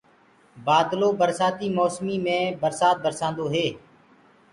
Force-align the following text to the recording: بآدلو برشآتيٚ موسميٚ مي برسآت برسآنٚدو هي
بآدلو 0.65 1.09
برشآتيٚ 1.21 1.75
موسميٚ 1.77 2.19
مي 2.25 2.39
برسآت 2.61 2.95
برسآنٚدو 3.05 3.45
هي 3.53 3.67